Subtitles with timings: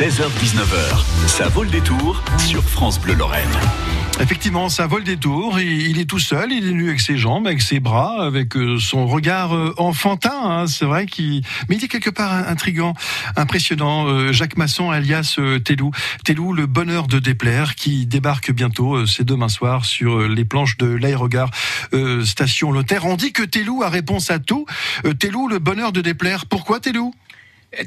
[0.00, 3.50] 16h-19h, ça vaut le détour sur France Bleu Lorraine.
[4.18, 5.60] Effectivement, ça vole des tours.
[5.60, 8.78] Il, est tout seul, il est nu avec ses jambes, avec ses bras, avec euh,
[8.78, 10.40] son regard euh, enfantin.
[10.42, 10.66] Hein.
[10.68, 12.94] C'est vrai qu'il, mais il est quelque part intrigant,
[13.36, 14.06] impressionnant.
[14.06, 15.90] Euh, Jacques Masson, alias Télou,
[16.24, 20.86] Télou, le bonheur de déplaire, qui débarque bientôt, c'est demain soir, sur les planches de
[20.86, 21.50] l'aérogare
[22.24, 23.04] station Lothaire.
[23.04, 24.64] On dit que Télou a réponse à tout.
[25.18, 26.46] Télou, le bonheur de déplaire.
[26.46, 27.12] Pourquoi Télou?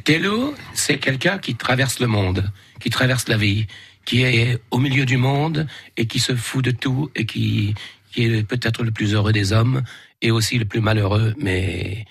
[0.04, 3.68] Télou, c'est quelqu'un qui traverse le monde, qui traverse la vie
[4.06, 5.68] qui est au milieu du monde
[5.98, 7.76] et qui se fout de tout et qui,
[8.12, 9.84] qui est peut-être le plus heureux des hommes
[10.22, 12.06] et aussi le plus malheureux, mais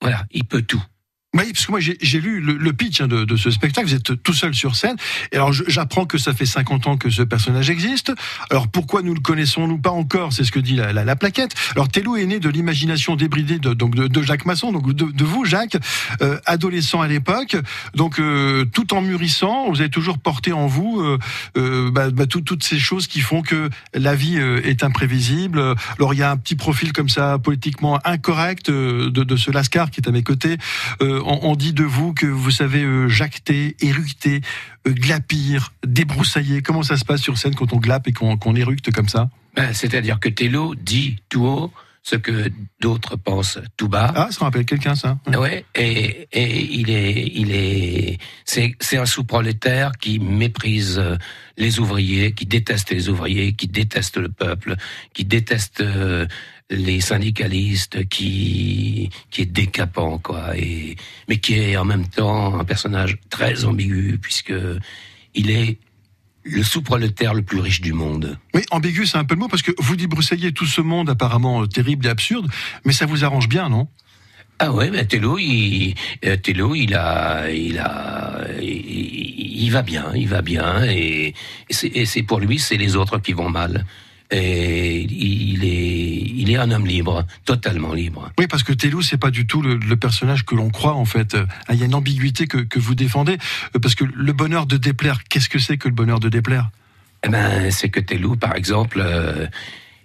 [0.00, 0.82] voilà, il peut tout.
[1.36, 3.86] Oui, parce que moi j'ai lu le, pitch hein, de, ce spectacle.
[3.86, 4.96] Vous êtes tout seul sur scène.
[5.32, 8.12] Et alors j'apprends que ça fait 50 ans que ce personnage existe.
[8.50, 10.32] Alors pourquoi nous le connaissons-nous pas encore?
[10.32, 11.54] C'est ce que dit la, plaquette.
[11.74, 15.44] Alors Télou est né de l'imagination débridée de, donc de, Jacques Masson, donc de, vous
[15.44, 15.76] Jacques,
[16.22, 17.56] euh, adolescent à l'époque.
[17.94, 21.02] Donc euh, tout en mûrissant, vous avez toujours porté en vous
[21.56, 25.74] euh, bah, bah, toutes ces choses qui font que la vie est imprévisible.
[25.98, 30.00] Alors il y a un petit profil comme ça politiquement incorrect de, ce Lascar qui
[30.00, 30.56] est à mes côtés
[31.26, 34.40] on, dit de vous que vous savez euh, jacter, éructer,
[34.86, 36.62] euh, glapir, débroussailler.
[36.62, 39.28] Comment ça se passe sur scène quand on glape et qu'on éructe comme ça?
[39.54, 41.72] Ben, C'est-à-dire que Tello dit tout haut
[42.06, 44.12] ce que d'autres pensent tout bas.
[44.14, 45.18] Ah, ça rappelle quelqu'un, ça.
[45.26, 51.02] Ouais, et, il est, il est, c'est, c'est un sous-prolétaire qui méprise
[51.56, 54.76] les ouvriers, qui déteste les ouvriers, qui déteste le peuple,
[55.14, 56.28] qui déteste euh,
[56.70, 60.94] les syndicalistes, qui, qui est décapant, quoi, et,
[61.28, 64.54] mais qui est en même temps un personnage très ambigu, puisque
[65.34, 65.78] il est
[66.48, 68.38] le sous-prolétaire le plus riche du monde.
[68.54, 71.66] Oui, ambigu, c'est un peu le mot, parce que vous débroussaillez tout ce monde apparemment
[71.66, 72.50] terrible et absurde,
[72.84, 73.88] mais ça vous arrange bien, non?
[74.58, 76.36] Ah ouais, ben Tello, il, euh,
[76.74, 81.34] il a, il a, il, va bien, il va bien, et,
[81.68, 83.84] et c'est pour lui, c'est les autres qui vont mal.
[84.30, 85.95] Et il est,
[86.34, 88.30] il est un homme libre, totalement libre.
[88.38, 91.36] Oui, parce que Télou, c'est pas du tout le, personnage que l'on croit en fait.
[91.68, 93.38] Ah, il y a une ambiguïté que, que vous défendez,
[93.74, 96.70] euh, parce que le bonheur de déplaire, qu'est-ce que c'est que le bonheur de déplaire?
[97.24, 99.46] Eh ben, c'est que Télou, par exemple, euh,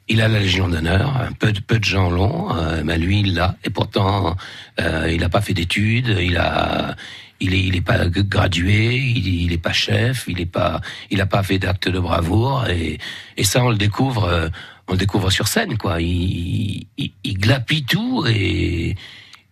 [0.08, 1.30] il a la Légion d'honneur.
[1.40, 3.58] Peu de, peu de gens l'ont, euh, mais lui, il l'a.
[3.64, 4.36] Et pourtant,
[4.80, 6.18] il n'a pas fait d'études.
[6.20, 6.96] Il a,
[7.42, 10.80] il est, il est pas gradué, il, il est pas chef, il est pas,
[11.10, 12.98] il a pas fait d'acte de bravoure et,
[13.38, 14.48] et ça on le découvre, euh,
[14.88, 16.02] on le découvre sur scène quoi.
[16.02, 18.96] Il, il, il glapit tout et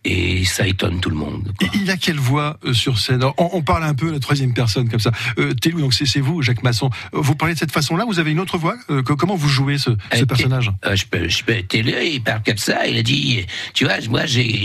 [0.02, 1.52] et ça étonne tout le monde.
[1.58, 1.68] Quoi.
[1.74, 3.22] Il a quelle voix euh, sur scène?
[3.22, 5.12] On, on, parle un peu à la troisième personne comme ça.
[5.38, 6.88] Euh, Télou, donc c'est vous, Jacques Masson.
[7.12, 8.76] Euh, vous parlez de cette façon-là Vous avez une autre voix?
[8.88, 10.72] Euh, Comment vous jouez ce, ce personnage?
[10.94, 11.60] Je peux, je peux.
[11.64, 12.86] Télou, il parle comme ça.
[12.86, 14.64] Il a dit, tu vois, moi j'ai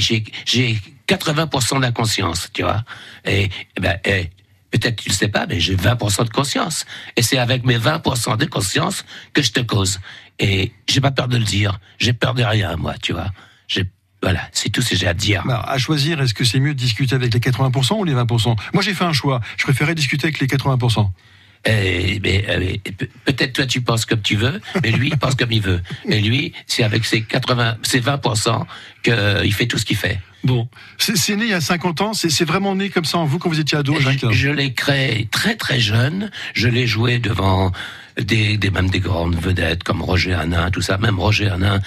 [1.08, 2.84] 80% d'inconscience, tu vois.
[3.26, 4.30] Et, eh ben, et,
[4.72, 6.86] peut-être tu le sais pas, mais j'ai 20% de conscience.
[7.16, 10.00] Et c'est avec mes 20% de conscience que je te cause.
[10.40, 11.80] Et j'ai pas peur de le dire.
[11.98, 13.32] J'ai peur de rien, moi, tu vois.
[13.68, 13.86] J'ai
[14.22, 15.44] voilà, c'est tout ce que j'ai à dire.
[15.46, 18.56] Bah, à choisir, est-ce que c'est mieux de discuter avec les 80% ou les 20%
[18.74, 19.40] Moi, j'ai fait un choix.
[19.56, 21.08] Je préférais discuter avec les 80%.
[21.68, 22.80] Eh, mais,
[23.26, 25.82] peut-être toi tu penses comme tu veux, mais lui il pense comme il veut.
[26.08, 28.66] Et lui, c'est avec ses 80, ses 20%
[29.04, 30.20] qu'il fait tout ce qu'il fait.
[30.46, 30.68] Bon,
[31.00, 33.50] c'est né il y a 50 ans, c'est vraiment né comme ça en vous quand
[33.50, 37.72] vous étiez ado, Jacques Je, je l'ai créé très très jeune, je l'ai joué devant
[38.20, 40.98] des, des, même des grandes vedettes comme Roger Hanin, tout ça.
[40.98, 41.80] Même Roger Hanin,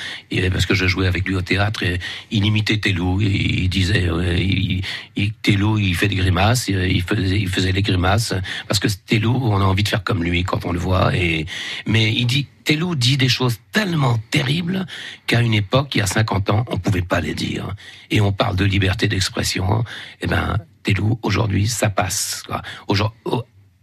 [0.53, 1.99] parce que je jouais avec lui au théâtre, et,
[2.31, 3.21] il imitait Télou.
[3.21, 4.09] Il, il disait,
[4.39, 4.83] il,
[5.16, 8.34] il, Télou, il fait des grimaces, il faisait, il faisait les grimaces
[8.66, 11.15] parce que Télou, on a envie de faire comme lui quand on le voit.
[11.16, 11.47] Et
[11.87, 14.87] mais il dit, Télou dit des choses tellement terribles
[15.27, 17.75] qu'à une époque, il y a 50 ans, on pouvait pas les dire.
[18.10, 19.84] Et on parle de liberté d'expression.
[20.21, 22.43] Eh ben, Télou, aujourd'hui, ça passe.
[22.47, 22.62] Quoi.
[22.89, 23.19] Aujourd'hui,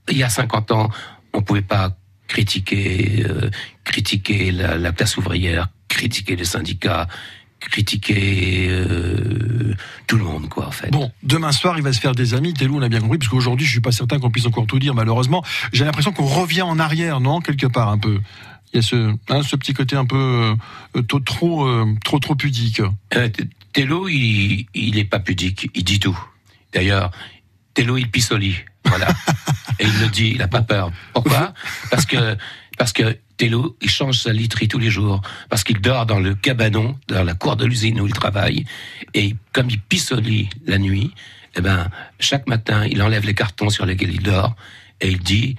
[0.10, 0.90] il y a 50 ans,
[1.34, 3.50] on pouvait pas critiquer, euh,
[3.84, 7.08] critiquer la, la, classe ouvrière, critiquer les syndicats,
[7.60, 9.74] critiquer euh,
[10.08, 10.92] tout le monde, quoi, en fait.
[10.92, 12.54] Bon, demain soir, il va se faire des amis.
[12.54, 14.80] Telou, on a bien compris, parce qu'aujourd'hui, je suis pas certain qu'on puisse encore tout
[14.80, 15.44] dire, malheureusement.
[15.74, 18.20] J'ai l'impression qu'on revient en arrière, non, quelque part, un peu.
[18.74, 20.56] Il y a ce, hein, ce petit côté un peu
[20.96, 21.20] euh, trop,
[22.04, 22.82] trop, trop pudique.
[23.74, 26.18] Tello, il, il est pas pudique, il dit tout.
[26.74, 27.12] D'ailleurs,
[27.76, 28.56] Tello, il lit.
[28.86, 29.08] Voilà.
[29.80, 30.92] Et il le dit, il n'a pas peur.
[31.14, 31.54] Pourquoi?
[31.92, 32.38] Parce que
[32.78, 36.36] parce que Tello, il change sa literie tous les jours, parce qu'il dort dans le
[36.36, 38.66] cabanon, dans la cour de l'usine où il travaille,
[39.14, 39.82] et comme il
[40.22, 41.14] lit la nuit,
[41.56, 41.90] eh ben,
[42.20, 44.56] chaque matin, il enlève les cartons sur lesquels il dort,
[45.00, 45.56] et il dit,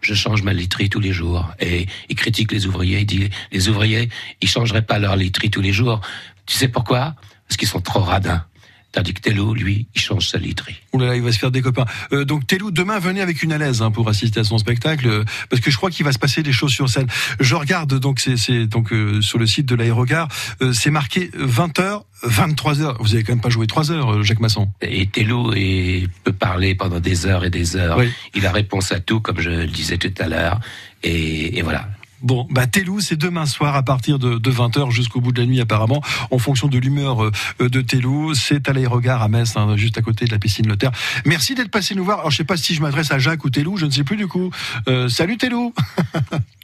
[0.00, 1.50] je change ma literie tous les jours.
[1.60, 4.08] Et il critique les ouvriers, il dit, les ouvriers,
[4.40, 6.00] ils changeraient pas leur literie tous les jours.
[6.46, 7.14] Tu sais pourquoi?
[7.48, 8.44] Parce qu'ils sont trop radins.
[8.94, 10.76] Tandis que Tello, lui, il change sa literie.
[10.92, 11.84] Ouh là là, il va se faire des copains.
[12.12, 15.24] Euh, donc Telou, demain, venez avec une alaise hein, pour assister à son spectacle, euh,
[15.50, 17.08] parce que je crois qu'il va se passer des choses sur scène.
[17.40, 20.28] Je regarde donc c'est donc euh, sur le site de l'aérogare,
[20.72, 22.96] c'est marqué 20h, 23h.
[23.00, 24.68] Vous avez quand même pas joué 3 heures, Jacques Masson.
[24.80, 27.98] Et Tello est- peut parler pendant des heures et des heures.
[27.98, 28.10] Oui.
[28.34, 30.60] Il a réponse à tout, comme je le disais tout à l'heure.
[31.02, 31.88] Et, et voilà.
[32.24, 35.46] Bon, bah Telou, c'est demain soir à partir de, de 20h jusqu'au bout de la
[35.46, 37.30] nuit apparemment, en fonction de l'humeur euh,
[37.60, 38.34] de Telou.
[38.34, 40.90] C'est à l'aérogare à Metz, hein, juste à côté de la piscine Lothaire.
[41.26, 42.20] Merci d'être passé nous voir.
[42.20, 44.16] Alors je sais pas si je m'adresse à Jacques ou Telou, je ne sais plus
[44.16, 44.50] du coup.
[44.88, 45.74] Euh, salut Telou
[46.14, 46.38] S-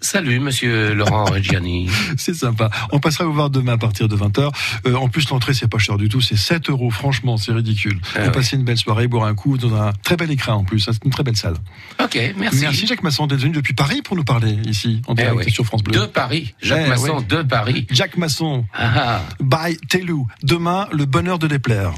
[0.00, 1.90] Salut, monsieur Laurent Reggiani.
[2.16, 2.70] C'est sympa.
[2.92, 4.50] On passera vous voir demain à partir de 20h.
[4.86, 6.20] Euh, en plus, l'entrée, c'est pas cher du tout.
[6.20, 6.90] C'est 7 euros.
[6.90, 8.00] Franchement, c'est ridicule.
[8.14, 8.32] Ah Vous ouais.
[8.32, 10.78] passer une belle soirée, boire un coup dans un très bel écran en plus.
[10.80, 11.54] C'est une très belle salle.
[12.02, 12.60] Ok, merci.
[12.60, 15.50] Merci, Jacques Masson d'être venu depuis Paris pour nous parler ici, en Eh direct oui.
[15.52, 15.98] sur France Bleu.
[16.00, 16.54] De Paris.
[16.62, 17.24] Jacques Eh Masson, ouais.
[17.24, 17.86] de Paris.
[17.90, 19.22] Jacques Masson, Ah, ah.
[19.40, 20.28] by Telou.
[20.44, 21.92] Demain, le bonheur de déplaire.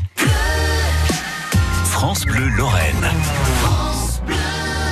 [1.84, 3.10] France Bleu Lorraine.